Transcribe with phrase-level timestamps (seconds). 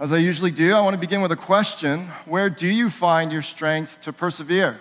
[0.00, 3.32] As I usually do, I want to begin with a question Where do you find
[3.32, 4.78] your strength to persevere?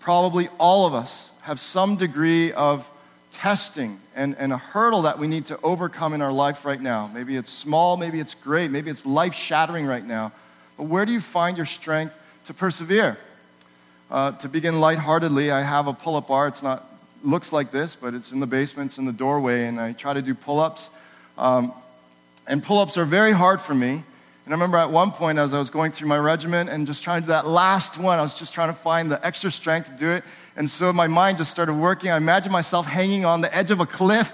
[0.00, 2.90] Probably all of us have some degree of
[3.32, 7.10] testing and, and a hurdle that we need to overcome in our life right now.
[7.12, 10.32] Maybe it's small, maybe it's great, maybe it's life shattering right now.
[10.78, 13.18] But where do you find your strength to persevere?
[14.10, 16.48] Uh, to begin lightheartedly, I have a pull up bar.
[16.48, 16.82] It's not
[17.22, 20.14] looks like this, but it's in the basement, it's in the doorway, and I try
[20.14, 20.88] to do pull ups.
[21.36, 21.74] Um,
[22.48, 23.90] and pull ups are very hard for me.
[23.90, 27.04] And I remember at one point as I was going through my regimen and just
[27.04, 29.90] trying to do that last one, I was just trying to find the extra strength
[29.90, 30.24] to do it.
[30.56, 32.10] And so my mind just started working.
[32.10, 34.32] I imagined myself hanging on the edge of a cliff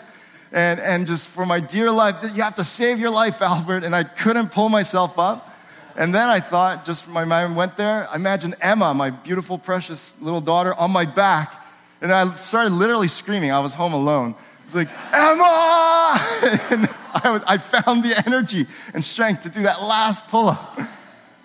[0.54, 3.82] and, and just for my dear life, you have to save your life, Albert.
[3.82, 5.50] And I couldn't pull myself up.
[5.96, 10.14] And then I thought, just my mind went there, I imagined Emma, my beautiful, precious
[10.20, 11.64] little daughter, on my back.
[12.00, 13.50] And I started literally screaming.
[13.50, 14.36] I was home alone.
[14.64, 16.94] It's like, Emma!
[17.24, 20.78] I, I found the energy and strength to do that last pull up.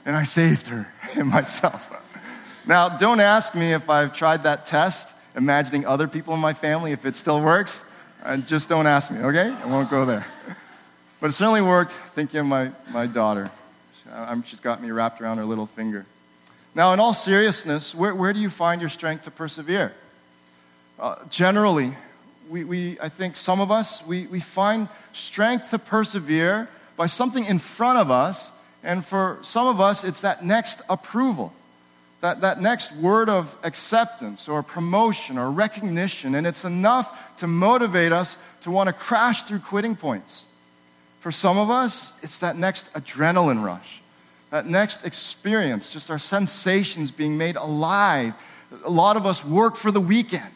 [0.05, 1.91] And I saved her and myself.
[2.65, 6.91] Now, don't ask me if I've tried that test, imagining other people in my family,
[6.91, 7.89] if it still works.
[8.23, 9.49] And just don't ask me, okay?
[9.49, 10.25] I won't go there.
[11.21, 13.49] But it certainly worked thinking of my, my daughter.
[14.45, 16.05] She's got me wrapped around her little finger.
[16.75, 19.93] Now, in all seriousness, where, where do you find your strength to persevere?
[20.99, 21.95] Uh, generally,
[22.49, 27.45] we, we, I think some of us, we, we find strength to persevere by something
[27.45, 28.51] in front of us.
[28.83, 31.53] And for some of us, it's that next approval,
[32.21, 36.33] that, that next word of acceptance or promotion or recognition.
[36.33, 40.45] And it's enough to motivate us to want to crash through quitting points.
[41.19, 44.01] For some of us, it's that next adrenaline rush,
[44.49, 48.33] that next experience, just our sensations being made alive.
[48.85, 50.49] A lot of us work for the weekend.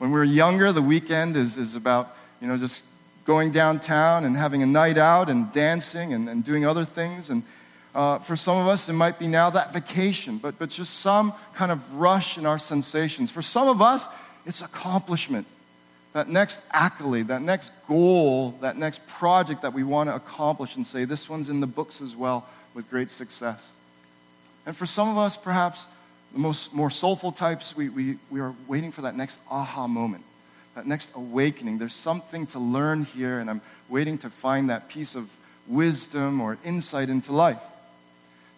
[0.00, 2.82] When we are younger, the weekend is, is about, you know, just
[3.26, 7.28] going downtown and having a night out and dancing and, and doing other things.
[7.28, 7.42] And
[7.94, 11.34] uh, for some of us, it might be now that vacation, but, but just some
[11.52, 13.30] kind of rush in our sensations.
[13.30, 14.08] For some of us,
[14.46, 15.46] it's accomplishment.
[16.14, 20.86] That next accolade, that next goal, that next project that we want to accomplish and
[20.86, 23.70] say, this one's in the books as well with great success.
[24.64, 25.84] And for some of us, perhaps
[26.32, 30.24] the most more soulful types, we, we, we are waiting for that next aha moment,
[30.74, 31.78] that next awakening.
[31.78, 35.30] There's something to learn here, and I'm waiting to find that piece of
[35.66, 37.62] wisdom or insight into life.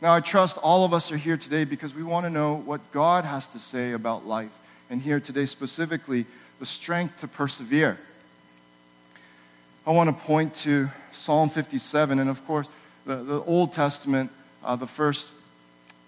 [0.01, 2.81] Now, I trust all of us are here today because we want to know what
[2.93, 4.53] God has to say about life,
[4.91, 6.27] and here today specifically,
[6.59, 7.99] the strength to persevere.
[9.87, 12.69] I want to point to Psalm 57, and of course,
[13.07, 14.31] the, the Old Testament,
[14.63, 15.31] uh, the first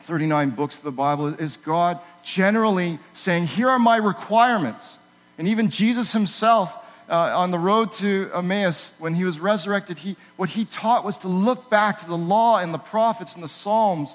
[0.04, 4.98] 39 books of the Bible is God generally saying, Here are my requirements.
[5.38, 6.78] And even Jesus himself,
[7.08, 11.18] uh, on the road to Emmaus, when he was resurrected, he, what he taught was
[11.18, 14.14] to look back to the law and the prophets and the Psalms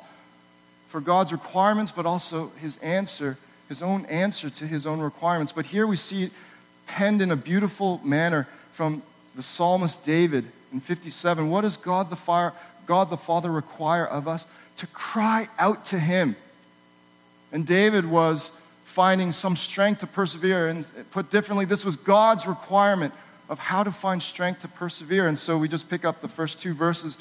[0.87, 5.51] for God's requirements, but also his answer, his own answer to his own requirements.
[5.51, 6.31] But here we see it
[6.87, 9.03] penned in a beautiful manner from
[9.35, 11.49] the psalmist David in 57.
[11.49, 12.53] What does God the, fire,
[12.87, 14.45] God the Father require of us?
[14.79, 16.35] To cry out to him.
[17.51, 18.51] And David was
[18.83, 20.67] finding some strength to persevere.
[20.67, 23.13] And put differently, this was God's requirement
[23.49, 25.27] of how to find strength to persevere.
[25.27, 27.17] And so we just pick up the first two verses.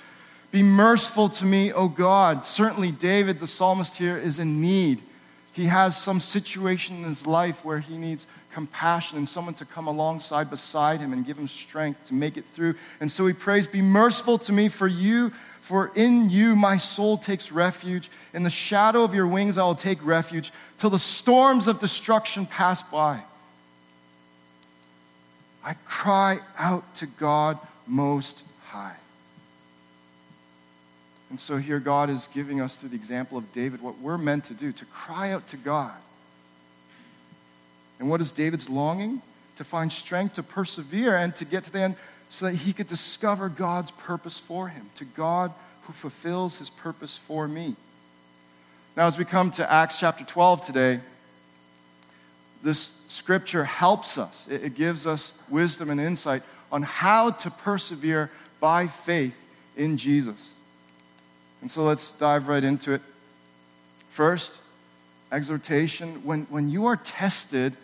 [0.50, 2.44] Be merciful to me, O God.
[2.44, 5.02] Certainly, David, the psalmist here, is in need.
[5.58, 9.88] He has some situation in his life where he needs compassion and someone to come
[9.88, 12.76] alongside beside him and give him strength to make it through.
[13.00, 17.18] And so he prays, Be merciful to me, for you for in you my soul
[17.18, 18.08] takes refuge.
[18.32, 22.46] In the shadow of your wings I will take refuge till the storms of destruction
[22.46, 23.20] pass by.
[25.64, 28.94] I cry out to God Most High.
[31.30, 34.44] And so here God is giving us through the example of David what we're meant
[34.44, 35.94] to do to cry out to God.
[37.98, 39.20] And what is David's longing?
[39.56, 41.96] To find strength to persevere and to get to the end
[42.28, 45.52] so that he could discover God's purpose for him, to God
[45.82, 47.74] who fulfills his purpose for me.
[48.96, 51.00] Now, as we come to Acts chapter 12 today,
[52.62, 54.46] this scripture helps us.
[54.48, 56.42] It gives us wisdom and insight
[56.72, 59.38] on how to persevere by faith
[59.76, 60.52] in Jesus.
[61.60, 63.02] And so let's dive right into it.
[64.08, 64.54] First,
[65.32, 66.24] exhortation.
[66.24, 67.74] When, when you are tested,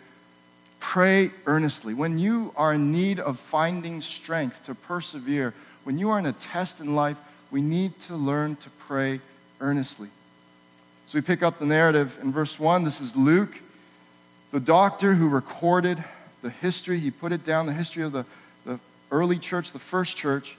[0.87, 1.95] Pray earnestly.
[1.95, 6.31] When you are in need of finding strength to persevere, when you are in a
[6.31, 7.17] test in life,
[7.49, 9.19] we need to learn to pray
[9.59, 10.09] earnestly.
[11.07, 12.83] So we pick up the narrative in verse 1.
[12.83, 13.59] This is Luke,
[14.51, 16.03] the doctor who recorded
[16.43, 16.99] the history.
[16.99, 18.25] He put it down, the history of the,
[18.63, 18.79] the
[19.11, 20.55] early church, the first church.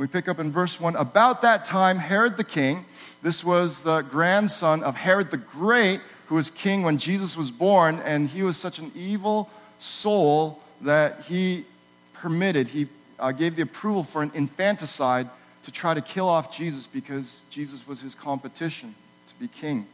[0.00, 2.86] We pick up in verse 1 About that time, Herod the king,
[3.22, 8.00] this was the grandson of Herod the Great, who was king when Jesus was born,
[8.02, 11.66] and he was such an evil soul that he
[12.14, 12.88] permitted, he
[13.18, 15.28] uh, gave the approval for an infanticide
[15.64, 18.94] to try to kill off Jesus because Jesus was his competition
[19.26, 19.86] to be king.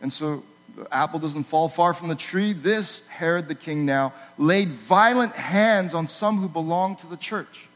[0.00, 0.42] And so
[0.74, 2.54] the apple doesn't fall far from the tree.
[2.54, 7.67] This Herod the king now laid violent hands on some who belonged to the church.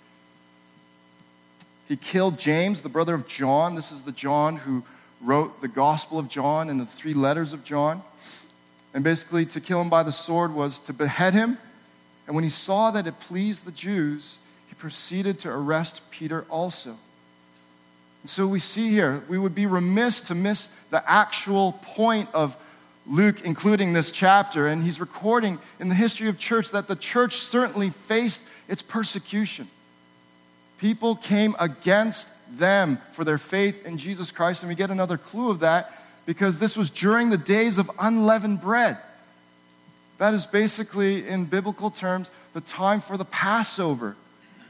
[1.93, 3.75] He killed James, the brother of John.
[3.75, 4.83] This is the John who
[5.21, 8.03] wrote the Gospel of John and the three letters of John.
[8.95, 11.59] And basically, to kill him by the sword was to behead him.
[12.27, 16.97] And when he saw that it pleased the Jews, he proceeded to arrest Peter also.
[18.23, 22.57] And so we see here, we would be remiss to miss the actual point of
[23.07, 24.67] Luke including this chapter.
[24.67, 29.69] And he's recording in the history of church that the church certainly faced its persecution.
[30.83, 34.65] People came against them for their faith in Jesus Christ.
[34.65, 35.93] And we get another clue of that
[36.27, 38.99] because this was during the days of unleavened bread.
[40.19, 44.17] That is basically, in biblical terms, the time for the Passover.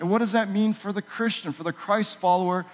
[0.01, 2.67] And what does that mean for the Christian, for the Christ follower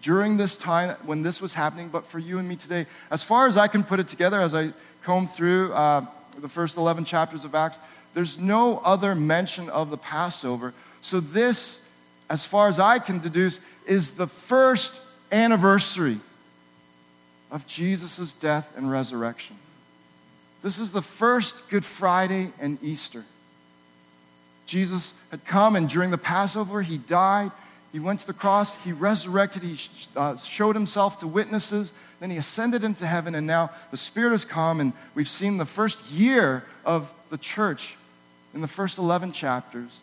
[0.00, 2.86] during this time when this was happening, but for you and me today?
[3.10, 4.72] As far as I can put it together, as I
[5.02, 6.06] comb through uh,
[6.38, 7.78] the first 11 chapters of Acts,
[8.14, 10.72] there's no other mention of the Passover.
[11.02, 11.81] So, this,
[12.30, 16.18] as far as I can deduce, is the first anniversary
[17.50, 19.56] of Jesus' death and resurrection.
[20.62, 23.24] This is the first Good Friday and Easter.
[24.66, 27.50] Jesus had come, and during the Passover, he died.
[27.92, 28.74] He went to the cross.
[28.84, 29.62] He resurrected.
[29.62, 29.76] He
[30.16, 31.92] uh, showed himself to witnesses.
[32.20, 35.66] Then he ascended into heaven, and now the Spirit has come, and we've seen the
[35.66, 37.96] first year of the church
[38.54, 39.98] in the first 11 chapters.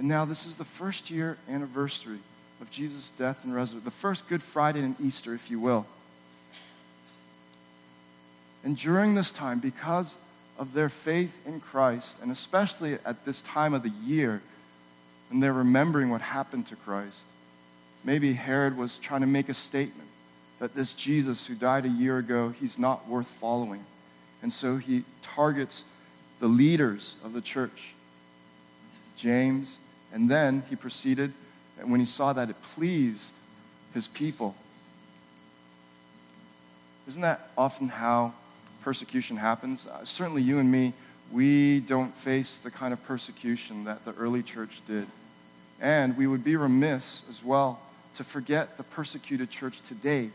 [0.00, 2.20] And now this is the first year anniversary
[2.62, 5.84] of Jesus' death and resurrection, the first Good Friday and Easter, if you will.
[8.64, 10.16] And during this time, because
[10.58, 14.40] of their faith in Christ, and especially at this time of the year,
[15.30, 17.20] and they're remembering what happened to Christ,
[18.02, 20.08] maybe Herod was trying to make a statement
[20.60, 23.84] that this Jesus who died a year ago, he's not worth following.
[24.42, 25.84] And so he targets
[26.38, 27.92] the leaders of the church,
[29.14, 29.76] James,
[30.12, 31.32] and then he proceeded,
[31.78, 33.34] and when he saw that it pleased
[33.94, 34.54] his people.
[37.06, 38.34] Isn't that often how
[38.80, 39.86] persecution happens.
[39.86, 40.92] Uh, certainly, you and me,
[41.32, 45.06] we don't face the kind of persecution that the early church did.
[45.80, 47.80] And we would be remiss as well
[48.14, 50.30] to forget the persecuted church today,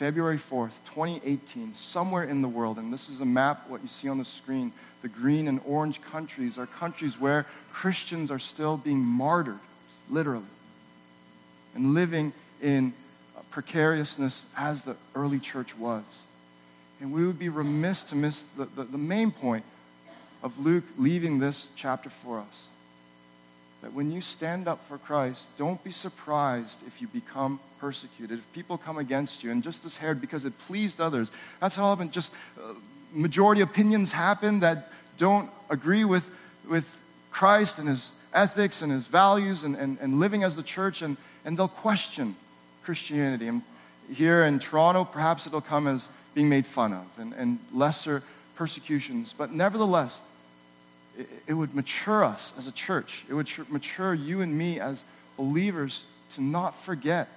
[0.00, 2.78] February 4th, 2018, somewhere in the world.
[2.78, 4.72] And this is a map, what you see on the screen.
[5.02, 9.58] The green and orange countries are countries where Christians are still being martyred,
[10.08, 10.46] literally,
[11.74, 12.32] and living
[12.62, 12.94] in
[13.50, 16.22] precariousness as the early church was.
[17.02, 19.66] And we would be remiss to miss the, the, the main point
[20.42, 22.68] of Luke leaving this chapter for us.
[23.82, 28.52] That when you stand up for Christ, don't be surprised if you become persecuted, if
[28.52, 29.50] people come against you.
[29.50, 31.32] And just as Herod, because it pleased others.
[31.60, 32.74] That's how often just uh,
[33.12, 36.34] majority opinions happen that don't agree with,
[36.68, 36.98] with
[37.30, 41.16] Christ and his ethics and his values and, and, and living as the church, and,
[41.44, 42.36] and they'll question
[42.82, 43.48] Christianity.
[43.48, 43.62] And
[44.12, 48.22] here in Toronto, perhaps it'll come as being made fun of and, and lesser
[48.56, 49.32] persecutions.
[49.36, 50.20] But nevertheless,
[51.46, 53.24] it, would mature us as a church.
[53.28, 55.04] It would mature you and me as
[55.36, 57.28] believers to not forget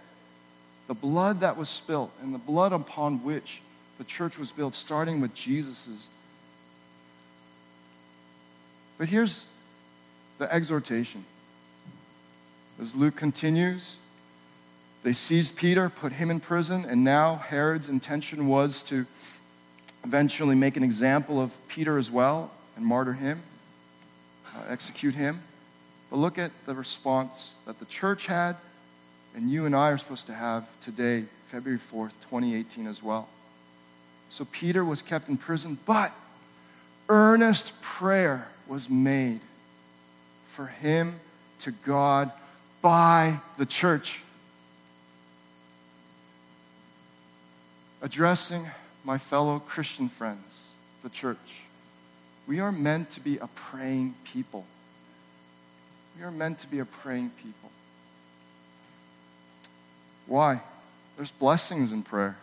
[0.88, 3.62] the blood that was spilt and the blood upon which
[3.98, 6.08] the church was built, starting with Jesus's.
[8.98, 9.46] But here's
[10.38, 11.26] the exhortation.
[12.80, 13.98] As Luke continues,
[15.04, 19.06] they seized Peter, put him in prison, and now Herod's intention was to
[20.04, 23.42] eventually make an example of Peter as well and martyr him,
[24.56, 25.42] Uh, execute him.
[26.10, 28.56] But look at the response that the church had,
[29.36, 33.28] and you and I are supposed to have today, February 4th, 2018, as well.
[34.30, 36.12] So Peter was kept in prison, but
[37.10, 39.40] earnest prayer was made
[40.48, 41.20] for him
[41.60, 42.32] to God
[42.82, 44.20] by the church.
[48.04, 48.70] addressing
[49.06, 50.70] my fellow Christian friends,
[51.02, 51.63] the church.
[52.48, 54.66] We are meant to be a praying people.
[56.18, 57.70] We are meant to be a praying people.
[60.28, 60.62] Why?
[61.18, 62.38] There's blessings in prayer.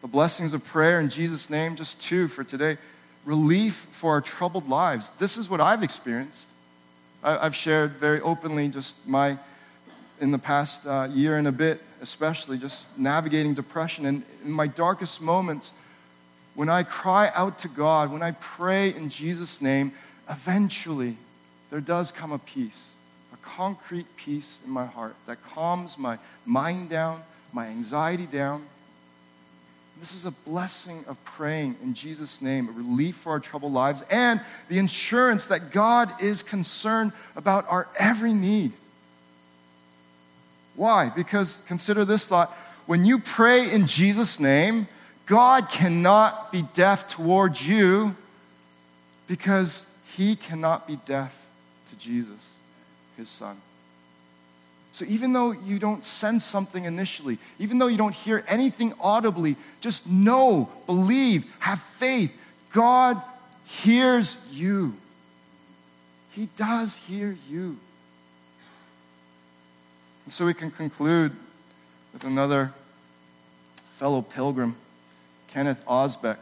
[0.00, 2.78] The blessings of prayer in Jesus' name, just two for today.
[3.24, 5.10] Relief for our troubled lives.
[5.10, 6.48] This is what I've experienced.
[7.22, 9.38] I've shared very openly just my
[10.20, 14.06] in the past uh, year and a bit, especially just navigating depression.
[14.06, 15.72] And in my darkest moments,
[16.54, 19.92] when I cry out to God, when I pray in Jesus' name,
[20.28, 21.16] eventually
[21.70, 22.92] there does come a peace,
[23.32, 28.66] a concrete peace in my heart that calms my mind down, my anxiety down.
[29.98, 34.02] This is a blessing of praying in Jesus' name, a relief for our troubled lives,
[34.10, 38.72] and the assurance that God is concerned about our every need.
[40.74, 41.10] Why?
[41.14, 42.50] Because consider this thought
[42.86, 44.88] when you pray in Jesus' name,
[45.32, 48.14] God cannot be deaf towards you
[49.26, 51.46] because he cannot be deaf
[51.88, 52.58] to Jesus,
[53.16, 53.56] his son.
[54.92, 59.56] So even though you don't sense something initially, even though you don't hear anything audibly,
[59.80, 62.38] just know, believe, have faith.
[62.70, 63.22] God
[63.64, 64.94] hears you.
[66.32, 67.78] He does hear you.
[70.26, 71.32] And so we can conclude
[72.12, 72.74] with another
[73.94, 74.76] fellow pilgrim,
[75.52, 76.38] Kenneth Osbeck.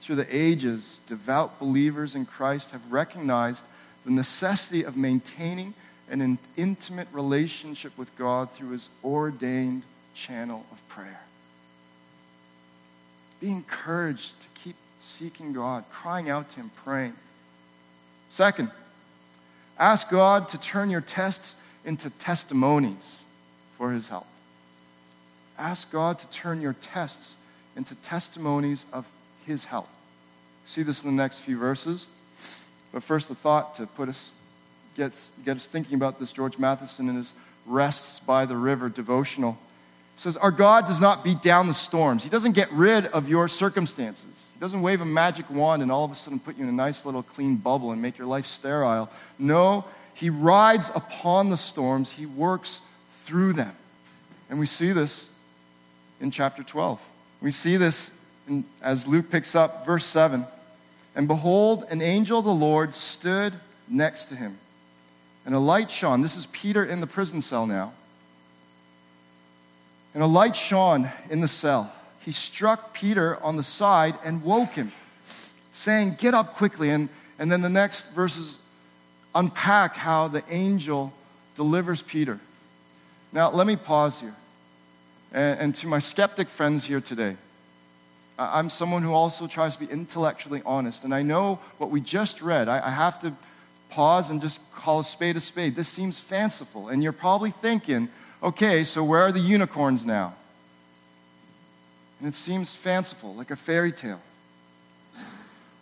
[0.00, 3.64] Through the ages, devout believers in Christ have recognized
[4.04, 5.74] the necessity of maintaining
[6.10, 9.82] an intimate relationship with God through his ordained
[10.14, 11.20] channel of prayer.
[13.40, 17.14] Be encouraged to keep seeking God, crying out to him, praying.
[18.30, 18.70] Second,
[19.78, 23.22] ask God to turn your tests into testimonies
[23.72, 24.26] for his help.
[25.58, 27.36] Ask God to turn your tests
[27.78, 29.08] into testimonies of
[29.46, 29.88] his help.
[30.66, 32.08] See this in the next few verses.
[32.92, 34.32] But first, a thought to put us
[34.96, 37.32] get, get us thinking about this, George Matheson in his
[37.64, 39.58] Rests by the River devotional
[40.16, 42.24] says, Our God does not beat down the storms.
[42.24, 44.50] He doesn't get rid of your circumstances.
[44.54, 46.72] He doesn't wave a magic wand and all of a sudden put you in a
[46.72, 49.10] nice little clean bubble and make your life sterile.
[49.38, 52.80] No, He rides upon the storms, He works
[53.10, 53.76] through them.
[54.50, 55.30] And we see this
[56.20, 57.00] in chapter 12.
[57.40, 58.18] We see this
[58.48, 60.46] in, as Luke picks up verse 7.
[61.14, 63.52] And behold, an angel of the Lord stood
[63.88, 64.58] next to him
[65.48, 66.20] and a light shone.
[66.20, 67.94] This is Peter in the prison cell now.
[70.12, 71.90] And a light shone in the cell.
[72.20, 74.92] He struck Peter on the side and woke him,
[75.72, 76.90] saying, Get up quickly.
[76.90, 78.58] And, and then the next verses
[79.34, 81.14] unpack how the angel
[81.54, 82.38] delivers Peter.
[83.32, 84.34] Now, let me pause here.
[85.32, 87.36] And, and to my skeptic friends here today,
[88.38, 91.04] I'm someone who also tries to be intellectually honest.
[91.04, 92.68] And I know what we just read.
[92.68, 93.32] I, I have to
[93.90, 95.74] pause and just call a spade a spade.
[95.74, 96.88] This seems fanciful.
[96.88, 98.08] And you're probably thinking,
[98.42, 100.34] okay, so where are the unicorns now?
[102.20, 104.20] And it seems fanciful, like a fairy tale.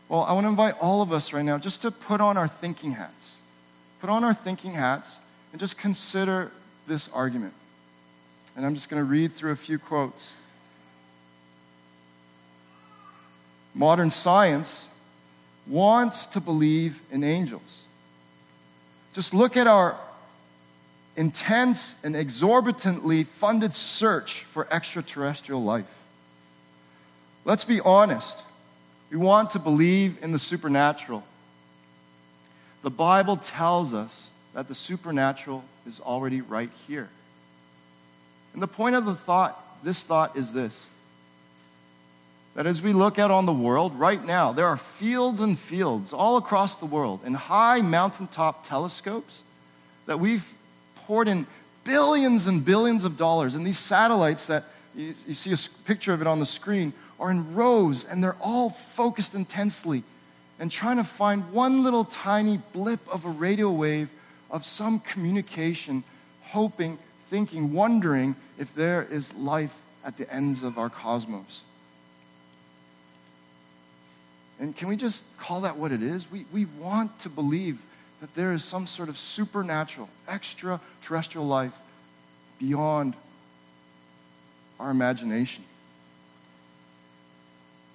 [0.08, 2.48] Well, I want to invite all of us right now just to put on our
[2.48, 3.36] thinking hats.
[4.00, 5.18] Put on our thinking hats
[5.52, 6.52] and just consider
[6.86, 7.54] this argument.
[8.56, 10.32] And I'm just going to read through a few quotes.
[13.74, 14.88] Modern science
[15.66, 17.84] wants to believe in angels.
[19.12, 19.98] Just look at our
[21.16, 26.02] intense and exorbitantly funded search for extraterrestrial life.
[27.44, 28.42] Let's be honest.
[29.10, 31.22] We want to believe in the supernatural.
[32.82, 37.08] The Bible tells us that the supernatural is already right here.
[38.56, 40.86] And the point of the thought, this thought is this
[42.54, 46.14] that as we look out on the world right now, there are fields and fields
[46.14, 49.42] all across the world in high mountaintop telescopes
[50.06, 50.54] that we've
[50.94, 51.46] poured in
[51.84, 53.56] billions and billions of dollars.
[53.56, 57.30] And these satellites that you, you see a picture of it on the screen are
[57.30, 60.02] in rows and they're all focused intensely
[60.58, 64.08] and trying to find one little tiny blip of a radio wave
[64.50, 66.04] of some communication,
[66.44, 66.96] hoping,
[67.26, 71.62] thinking, wondering if there is life at the ends of our cosmos.
[74.58, 76.30] And can we just call that what it is?
[76.30, 77.82] We, we want to believe
[78.20, 81.76] that there is some sort of supernatural, extraterrestrial life
[82.58, 83.14] beyond
[84.80, 85.64] our imagination.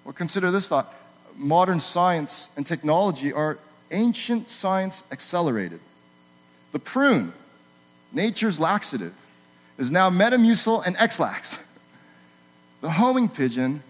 [0.04, 0.94] Well, consider this thought
[1.36, 3.58] modern science and technology are
[3.90, 5.80] ancient science accelerated.
[6.72, 7.34] The prune,
[8.12, 9.14] nature's laxative,
[9.78, 11.64] is now Metamucil and Ex-Lax.
[12.82, 13.84] The homing pigeon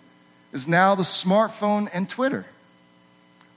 [0.51, 2.45] is now the smartphone and Twitter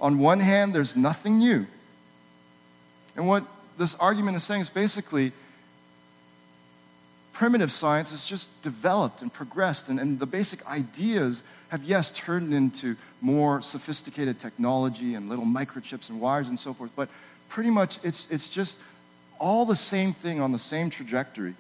[0.04, 1.66] on one hand, there's nothing new.
[3.16, 3.44] And what
[3.78, 5.33] this argument is saying is basically
[7.33, 12.52] primitive science has just developed and progressed, and, and the basic ideas have, yes, turned
[12.52, 17.09] into more sophisticated technology and little microchips and wires and so forth, but
[17.49, 18.78] pretty much it's, it's just
[19.38, 21.55] all the same thing on the same trajectory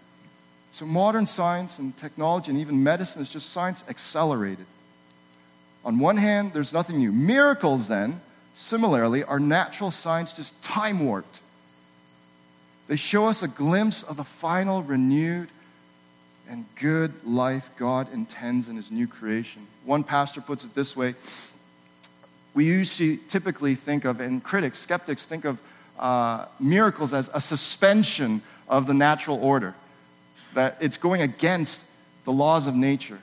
[0.72, 4.66] So, modern science and technology and even medicine is just science accelerated.
[5.84, 7.12] On one hand, there's nothing new.
[7.12, 8.20] Miracles, then,
[8.54, 11.40] similarly, are natural science just time warped.
[12.88, 15.48] They show us a glimpse of the final, renewed,
[16.48, 19.66] and good life God intends in His new creation.
[19.84, 21.14] One pastor puts it this way
[22.54, 25.60] We usually typically think of, and critics, skeptics think of
[25.98, 29.74] uh, miracles as a suspension of the natural order
[30.54, 31.84] that it's going against
[32.24, 33.18] the laws of nature.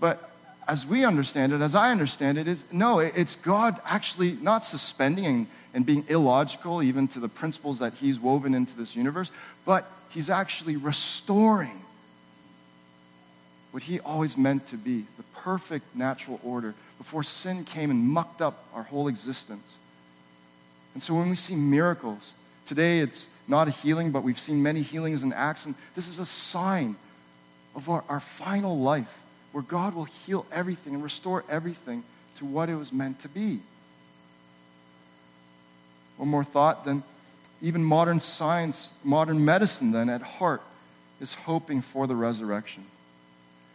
[0.00, 0.30] But
[0.68, 5.26] as we understand it, as I understand it, is no, it's God actually not suspending
[5.26, 9.30] and, and being illogical even to the principles that He's woven into this universe,
[9.64, 11.82] but He's actually restoring
[13.72, 18.40] what He always meant to be the perfect natural order before sin came and mucked
[18.40, 19.78] up our whole existence.
[20.94, 22.34] And so when we see miracles,
[22.66, 25.66] today it's not a healing, but we've seen many healings and Acts.
[25.66, 26.96] And this is a sign
[27.74, 29.20] of our, our final life
[29.52, 32.04] where God will heal everything and restore everything
[32.36, 33.60] to what it was meant to be.
[36.16, 37.02] One more thought, then,
[37.60, 40.62] even modern science, modern medicine, then, at heart,
[41.20, 42.84] is hoping for the resurrection.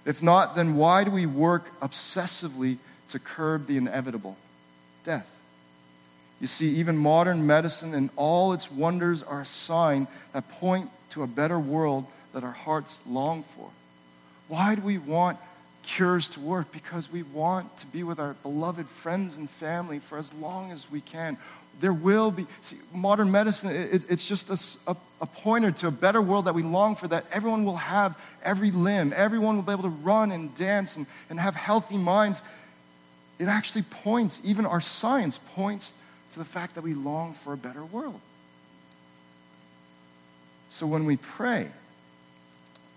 [0.06, 2.78] If not, then why do we work obsessively
[3.10, 4.38] to curb the inevitable
[5.04, 5.37] death?
[6.40, 11.24] You see, even modern medicine and all its wonders are a sign that point to
[11.24, 13.70] a better world that our hearts long for.
[14.48, 15.38] Why do we want
[15.84, 16.72] cures to work?
[16.72, 20.92] Because we want to be with our beloved friends and family for as long as
[20.92, 21.38] we can.
[21.80, 25.92] There will be, see, modern medicine, it, it's just a, a, a pointer to a
[25.92, 29.72] better world that we long for, that everyone will have every limb, everyone will be
[29.72, 32.42] able to run and dance and, and have healthy minds.
[33.40, 35.94] It actually points, even our science points
[36.34, 38.20] to the fact that we long for a better world.
[40.70, 41.70] So when we pray,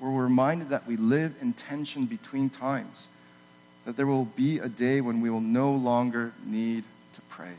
[0.00, 3.06] we're reminded that we live in tension between times,
[3.84, 7.52] that there will be a day when we will no longer need to pray.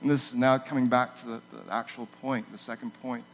[0.00, 3.24] And this is now coming back to the, the actual point, the second point.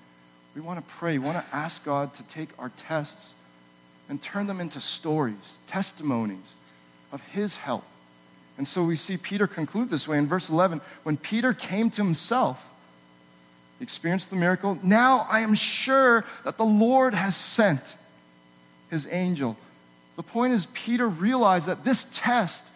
[0.54, 1.18] We want to pray.
[1.18, 3.34] We want to ask God to take our tests
[4.08, 6.54] and turn them into stories, testimonies
[7.12, 7.84] of His help
[8.58, 10.80] and so we see Peter conclude this way in verse 11.
[11.04, 12.72] When Peter came to himself,
[13.78, 14.78] he experienced the miracle.
[14.82, 17.96] Now I am sure that the Lord has sent
[18.90, 19.56] his angel.
[20.16, 22.68] The point is, Peter realized that this test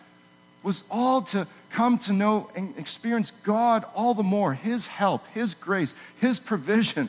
[0.63, 5.55] was all to come to know and experience God all the more, his help, his
[5.55, 7.09] grace, his provision.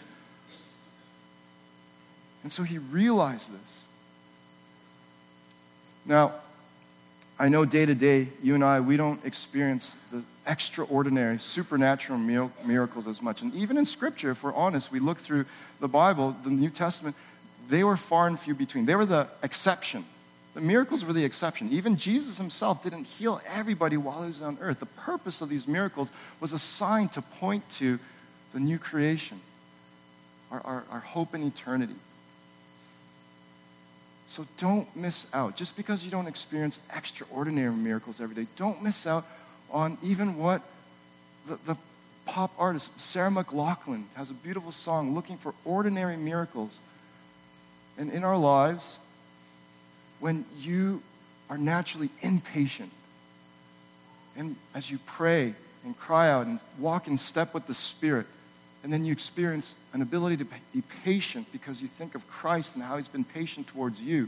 [2.41, 3.83] And so he realized this.
[6.05, 6.33] Now,
[7.39, 13.07] I know day to day, you and I, we don't experience the extraordinary, supernatural miracles
[13.07, 13.41] as much.
[13.41, 15.45] And even in Scripture, if we're honest, we look through
[15.79, 17.15] the Bible, the New Testament,
[17.69, 18.85] they were far and few between.
[18.85, 20.05] They were the exception.
[20.53, 21.71] The miracles were the exception.
[21.71, 24.79] Even Jesus himself didn't heal everybody while he was on earth.
[24.79, 27.99] The purpose of these miracles was a sign to point to
[28.53, 29.39] the new creation,
[30.51, 31.95] our, our, our hope in eternity.
[34.27, 35.55] So don't miss out.
[35.55, 39.25] Just because you don't experience extraordinary miracles every day, don't miss out
[39.69, 40.61] on even what
[41.47, 41.77] the, the
[42.25, 46.79] pop artist Sarah McLachlan has a beautiful song looking for ordinary miracles.
[47.97, 48.97] And in our lives,
[50.19, 51.01] when you
[51.49, 52.91] are naturally impatient,
[54.35, 58.25] and as you pray and cry out and walk in step with the Spirit,
[58.83, 62.83] and then you experience an ability to be patient because you think of Christ and
[62.83, 64.27] how he's been patient towards you.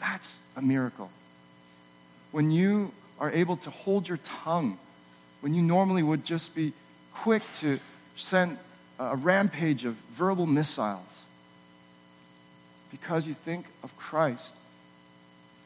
[0.00, 1.10] That's a miracle.
[2.32, 4.76] When you are able to hold your tongue,
[5.40, 6.72] when you normally would just be
[7.12, 7.78] quick to
[8.16, 8.58] send
[8.98, 11.24] a rampage of verbal missiles,
[12.90, 14.54] because you think of Christ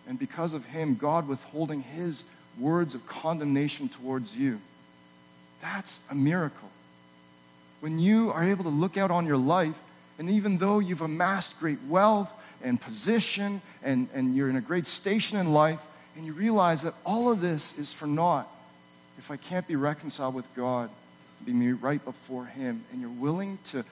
[0.07, 2.25] and because of him, God withholding his
[2.59, 4.61] words of condemnation towards you.
[5.61, 6.71] That's a miracle
[7.81, 9.81] when you are able to look out on your life,
[10.19, 14.87] and even though you've amassed great wealth and position and, and you're in a great
[14.87, 15.87] station in life,
[16.17, 18.49] and you realize that all of this is for naught
[19.19, 20.89] if I can't be reconciled with God,
[21.45, 23.85] be me right before Him, and you're willing to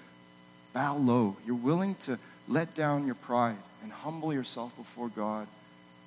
[0.72, 2.18] bow low, you're willing to
[2.48, 5.48] let down your pride and humble yourself before God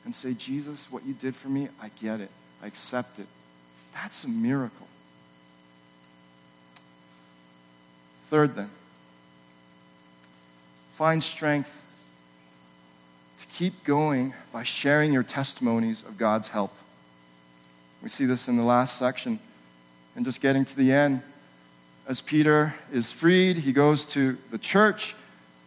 [0.05, 2.31] and say, Jesus, what you did for me, I get it,
[2.63, 3.27] I accept it.
[3.93, 4.87] That's a miracle.
[8.29, 8.69] Third, then,
[10.93, 11.81] find strength
[13.39, 16.71] to keep going by sharing your testimonies of God's help.
[18.03, 19.39] We see this in the last section.
[20.15, 21.23] And just getting to the end,
[22.07, 25.15] as Peter is freed, he goes to the church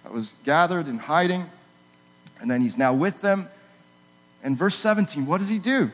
[0.05, 1.46] that was gathered in hiding.
[2.40, 3.48] And then he's now with them.
[4.44, 5.90] And verse 17, what does he do?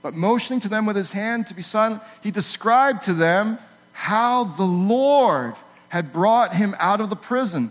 [0.00, 3.58] But motioning to them with his hand to be silent, he described to them
[3.92, 5.54] how the Lord
[5.92, 7.70] had brought him out of the prison.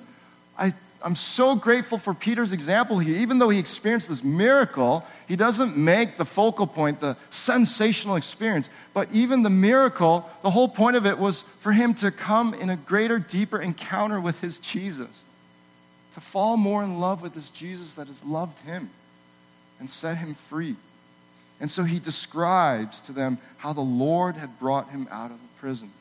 [0.56, 3.16] I, I'm so grateful for Peter's example here.
[3.16, 8.70] Even though he experienced this miracle, he doesn't make the focal point the sensational experience.
[8.94, 12.70] But even the miracle, the whole point of it was for him to come in
[12.70, 15.24] a greater, deeper encounter with his Jesus,
[16.14, 18.92] to fall more in love with this Jesus that has loved him
[19.80, 20.76] and set him free.
[21.60, 25.60] And so he describes to them how the Lord had brought him out of the
[25.60, 25.92] prison.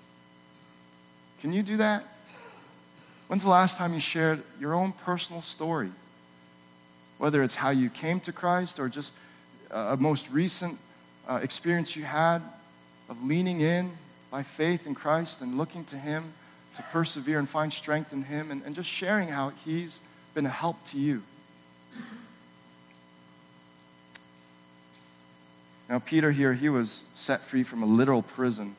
[1.40, 2.04] Can you do that?
[3.28, 5.90] When's the last time you shared your own personal story?
[7.18, 9.12] Whether it's how you came to Christ or just
[9.70, 10.78] a most recent
[11.28, 12.42] uh, experience you had
[13.08, 13.92] of leaning in
[14.30, 16.24] by faith in Christ and looking to Him
[16.76, 20.00] to persevere and find strength in Him and, and just sharing how He's
[20.34, 21.22] been a help to you.
[25.88, 28.76] Now, Peter here, he was set free from a literal prison.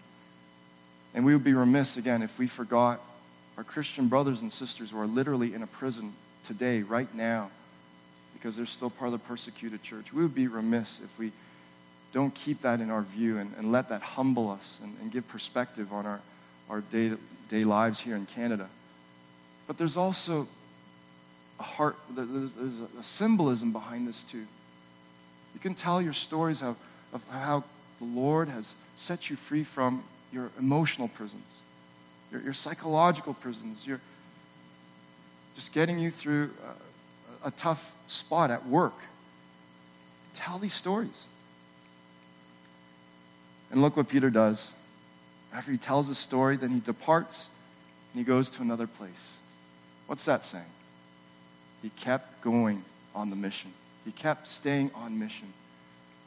[1.14, 3.02] And we would be remiss, again, if we forgot
[3.58, 7.50] our Christian brothers and sisters who are literally in a prison today, right now,
[8.34, 10.14] because they're still part of the persecuted church.
[10.14, 11.32] We would be remiss if we
[12.12, 15.28] don't keep that in our view and, and let that humble us and, and give
[15.28, 16.20] perspective on our,
[16.70, 17.12] our day,
[17.50, 18.68] day lives here in Canada.
[19.68, 20.48] But there's also
[21.60, 24.46] a heart, there's, there's a symbolism behind this too.
[25.54, 26.76] You can tell your stories how
[27.14, 27.64] of how
[28.00, 31.44] the Lord has set you free from your emotional prisons,
[32.32, 34.00] your, your psychological prisons, your,
[35.56, 36.52] just getting you through
[37.44, 38.96] a, a tough spot at work.
[40.34, 41.26] Tell these stories.
[43.72, 44.72] And look what Peter does.
[45.54, 47.50] After he tells his story, then he departs
[48.14, 49.38] and he goes to another place.
[50.08, 50.64] What's that saying?
[51.82, 52.84] He kept going
[53.16, 53.72] on the mission.
[54.06, 55.48] He kept staying on mission.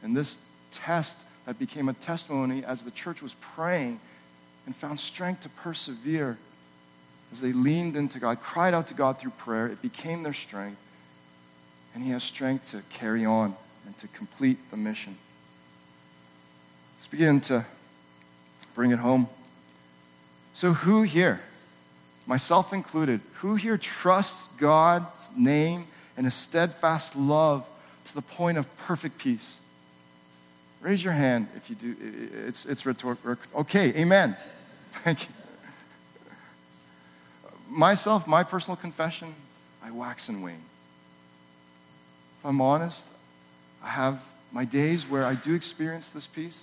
[0.02, 0.38] And this
[0.70, 4.00] test that became a testimony as the church was praying
[4.66, 6.38] and found strength to persevere
[7.32, 9.66] as they leaned into God, cried out to God through prayer.
[9.66, 10.78] It became their strength.
[11.94, 15.16] And He has strength to carry on and to complete the mission.
[16.96, 17.64] Let's begin to
[18.74, 19.28] bring it home.
[20.52, 21.40] So, who here,
[22.26, 27.68] myself included, who here trusts God's name and His steadfast love
[28.04, 29.60] to the point of perfect peace?
[30.84, 31.96] Raise your hand if you do.
[32.46, 33.36] It's, it's rhetorical.
[33.54, 34.36] Okay, amen.
[34.92, 35.34] Thank you.
[37.70, 39.34] Myself, my personal confession,
[39.82, 40.60] I wax and wane.
[42.38, 43.06] If I'm honest,
[43.82, 46.62] I have my days where I do experience this peace.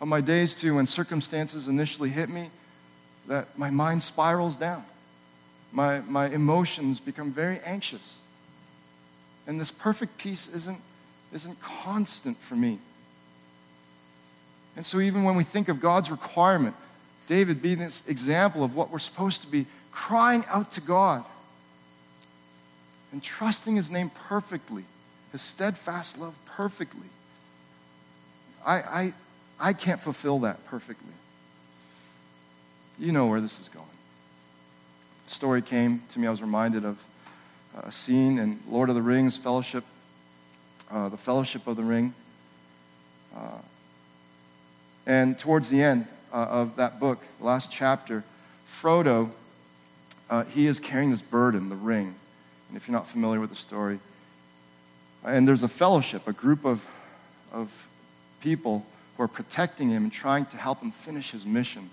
[0.00, 2.50] On my days, too, when circumstances initially hit me,
[3.28, 4.84] that my mind spirals down.
[5.70, 8.18] My, my emotions become very anxious.
[9.46, 10.80] And this perfect peace isn't,
[11.32, 12.80] isn't constant for me.
[14.76, 16.74] And so, even when we think of God's requirement,
[17.26, 21.24] David being this example of what we're supposed to be crying out to God
[23.12, 24.84] and trusting his name perfectly,
[25.30, 27.06] his steadfast love perfectly.
[28.64, 29.12] I, I,
[29.60, 31.12] I can't fulfill that perfectly.
[32.98, 33.86] You know where this is going.
[35.26, 37.02] The story came to me, I was reminded of
[37.82, 39.84] a scene in Lord of the Rings Fellowship,
[40.90, 42.14] uh, the Fellowship of the Ring.
[43.34, 43.58] Uh,
[45.06, 48.24] and towards the end uh, of that book, the last chapter,
[48.66, 49.30] Frodo,
[50.30, 52.14] uh, he is carrying this burden, the ring.
[52.68, 53.98] And if you're not familiar with the story,
[55.24, 56.86] and there's a fellowship, a group of,
[57.52, 57.88] of
[58.40, 58.84] people
[59.16, 61.90] who are protecting him and trying to help him finish his mission.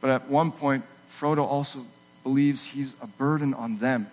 [0.00, 1.80] But at one point, Frodo also
[2.22, 4.06] believes he's a burden on them.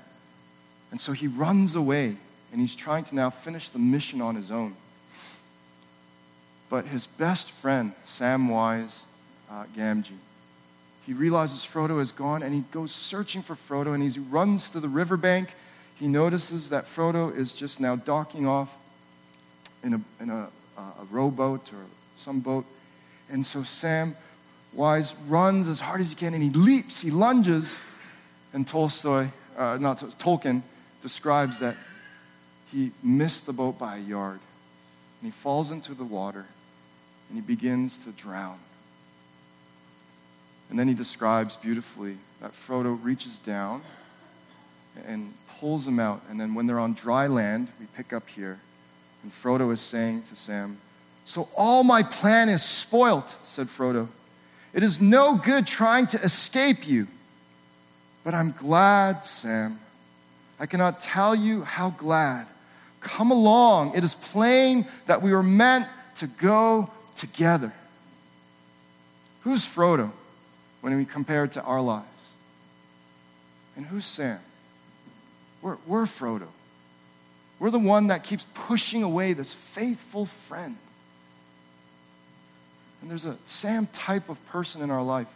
[0.92, 2.18] And so he runs away
[2.52, 4.76] and he's trying to now finish the mission on his own.
[6.72, 9.04] But his best friend, Samwise
[9.52, 10.16] uh, Gamgee,
[11.06, 14.80] he realizes Frodo is gone and he goes searching for Frodo and he runs to
[14.80, 15.54] the riverbank.
[16.00, 18.78] He notices that Frodo is just now docking off
[19.84, 21.84] in a, in a, a rowboat or
[22.16, 22.64] some boat.
[23.30, 24.16] And so Sam
[24.72, 27.82] Wise runs as hard as he can and he leaps, he lunges.
[28.54, 30.62] And Tolstoy, uh, not Tolkien,
[31.02, 31.76] describes that
[32.72, 34.40] he missed the boat by a yard.
[35.20, 36.46] And he falls into the water
[37.32, 38.60] and he begins to drown.
[40.70, 43.82] And then he describes beautifully that Frodo reaches down
[45.08, 46.22] and pulls him out.
[46.30, 48.60] And then when they're on dry land, we pick up here,
[49.24, 50.78] and Frodo is saying to Sam,
[51.24, 54.10] So all my plan is spoilt, said Frodo.
[54.74, 57.08] It is no good trying to escape you.
[58.26, 59.80] But I'm glad, Sam.
[60.60, 62.46] I cannot tell you how glad.
[63.00, 63.96] Come along.
[63.96, 66.90] It is plain that we were meant to go
[67.22, 67.72] together.
[69.42, 70.12] Who's Frodo
[70.82, 72.06] when we compare it to our lives?
[73.78, 74.40] And who's Sam?
[75.62, 76.48] We're, we're Frodo.
[77.60, 80.78] We're the one that keeps pushing away this faithful friend.
[83.02, 85.28] And there's a Sam type of person in our life,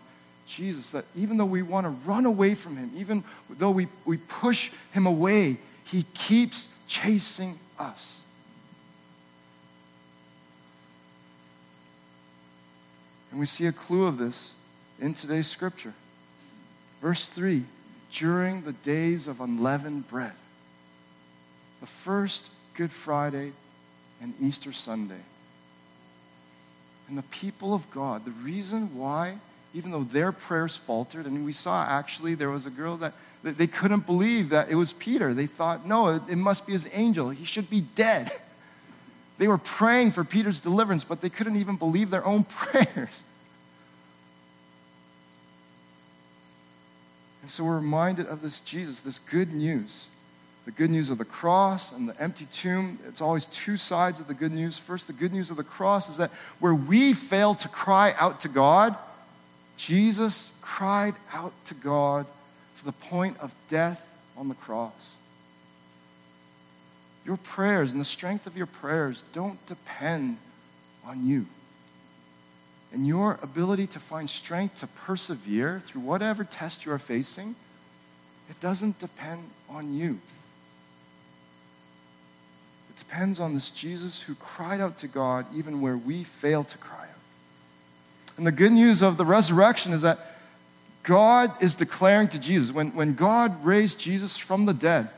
[0.47, 4.17] Jesus, that even though we want to run away from him, even though we, we
[4.17, 8.21] push him away, he keeps chasing us.
[13.35, 14.53] And we see a clue of this
[14.97, 15.93] in today's scripture.
[17.01, 17.65] Verse 3
[18.13, 20.31] during the days of unleavened bread,
[21.81, 23.51] the first Good Friday
[24.21, 25.19] and Easter Sunday.
[27.09, 29.35] And the people of God, the reason why,
[29.73, 33.11] even though their prayers faltered, and we saw actually there was a girl that
[33.43, 35.33] they couldn't believe that it was Peter.
[35.33, 37.31] They thought, no, it must be his angel.
[37.31, 38.31] He should be dead.
[39.37, 43.23] They were praying for Peter's deliverance, but they couldn't even believe their own prayers.
[47.41, 50.07] And so we're reminded of this Jesus, this good news.
[50.65, 52.97] The good news of the cross and the empty tomb.
[53.07, 54.79] It's always two sides of the good news.
[54.79, 58.39] First, the good news of the cross is that where we fail to cry out
[58.39, 58.95] to God,
[59.77, 62.25] Jesus cried out to God
[62.77, 65.13] to the point of death on the cross.
[67.25, 70.37] Your prayers and the strength of your prayers don't depend
[71.05, 71.47] on you.
[72.93, 77.55] And your ability to find strength to persevere through whatever test you are facing,
[78.49, 80.19] it doesn't depend on you.
[82.89, 86.77] It depends on this Jesus who cried out to God even where we fail to
[86.77, 87.09] cry out.
[88.37, 90.19] And the good news of the resurrection is that
[91.03, 95.09] God is declaring to Jesus, when, when God raised Jesus from the dead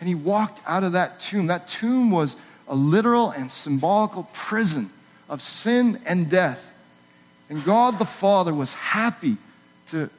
[0.00, 2.36] and he walked out of that tomb, that tomb was
[2.68, 4.90] a literal and symbolical prison
[5.28, 6.74] of sin and death.
[7.48, 9.36] And God the Father was happy
[9.88, 10.10] to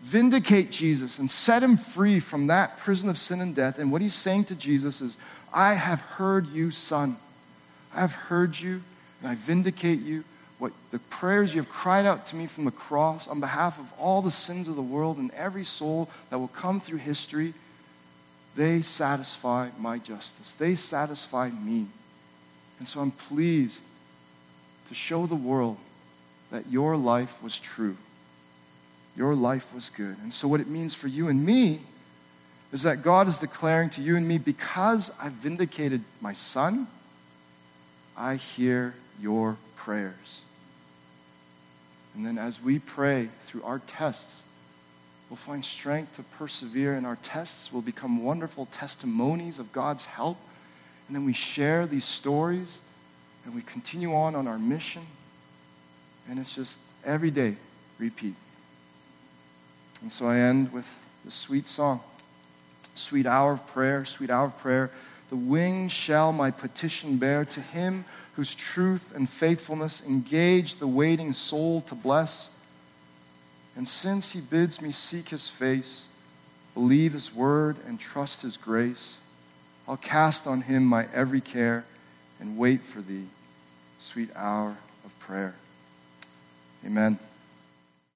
[0.00, 3.78] vindicate Jesus and set him free from that prison of sin and death.
[3.78, 5.16] And what he's saying to Jesus is,
[5.52, 7.16] I have heard you, son.
[7.94, 8.82] I have heard you,
[9.20, 10.24] and I vindicate you.
[10.58, 13.86] What the prayers you have cried out to me from the cross on behalf of
[13.98, 17.54] all the sins of the world and every soul that will come through history,
[18.58, 20.52] they satisfy my justice.
[20.54, 21.86] They satisfy me.
[22.80, 23.84] And so I'm pleased
[24.88, 25.76] to show the world
[26.50, 27.96] that your life was true.
[29.16, 30.16] Your life was good.
[30.24, 31.82] And so, what it means for you and me
[32.72, 36.88] is that God is declaring to you and me, because I've vindicated my son,
[38.16, 40.40] I hear your prayers.
[42.16, 44.42] And then, as we pray through our tests,
[45.28, 50.38] we'll find strength to persevere, and our tests will become wonderful testimonies of God's help.
[51.06, 52.82] And then we share these stories
[53.44, 55.02] and we continue on on our mission.
[56.28, 57.56] And it's just every day,
[57.98, 58.34] repeat.
[60.02, 62.00] And so I end with the sweet song,
[62.94, 64.90] sweet hour of prayer, sweet hour of prayer.
[65.30, 71.32] The wings shall my petition bear to him whose truth and faithfulness engage the waiting
[71.32, 72.50] soul to bless.
[73.78, 76.06] And since he bids me seek his face,
[76.74, 79.18] believe his word, and trust his grace,
[79.86, 81.84] I'll cast on him my every care
[82.40, 83.28] and wait for thee,
[84.00, 85.54] sweet hour of prayer.
[86.84, 87.20] Amen.